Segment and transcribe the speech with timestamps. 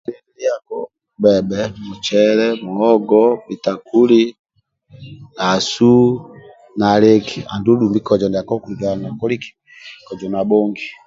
[0.05, 0.79] Pesiabho
[1.19, 4.21] gbebhe mucele muhogo bhitakuli
[5.49, 5.93] asu
[6.79, 9.51] na liki andulu dumbi kozo ndiako akilikaga nakoli eki
[10.05, 10.85] kozo nabhongi